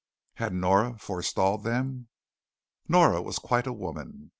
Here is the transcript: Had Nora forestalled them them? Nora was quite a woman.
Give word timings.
Had 0.33 0.51
Nora 0.51 0.97
forestalled 0.97 1.63
them 1.63 1.85
them? 1.85 2.07
Nora 2.87 3.21
was 3.21 3.37
quite 3.37 3.67
a 3.67 3.71
woman. 3.73 4.29